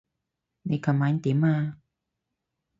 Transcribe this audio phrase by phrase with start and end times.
[0.63, 1.77] 你琴晚點啊？